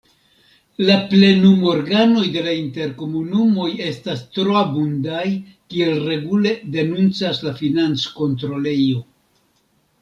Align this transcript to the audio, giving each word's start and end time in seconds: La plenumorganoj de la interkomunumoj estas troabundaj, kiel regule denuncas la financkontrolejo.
La 0.85 0.93
plenumorganoj 1.09 2.23
de 2.37 2.41
la 2.47 2.55
interkomunumoj 2.61 3.69
estas 3.91 4.25
troabundaj, 4.39 5.27
kiel 5.75 6.01
regule 6.11 6.57
denuncas 6.79 7.45
la 7.49 7.57
financkontrolejo. 7.65 9.09